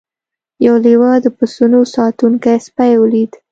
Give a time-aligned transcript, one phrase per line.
[0.65, 3.31] یو لیوه د پسونو ساتونکی سپی ولید.